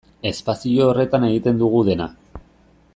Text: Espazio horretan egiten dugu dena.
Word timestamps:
Espazio 0.29 0.87
horretan 0.93 1.27
egiten 1.29 1.61
dugu 1.63 1.83
dena. 1.91 2.09